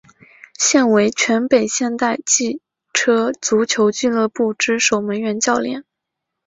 [0.57, 2.59] 现为全北现代汽
[2.91, 5.85] 车足球俱乐部之守门员教练。